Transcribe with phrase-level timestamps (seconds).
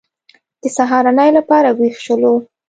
[0.61, 2.33] د سهارنۍ لپاره وېښ شولو.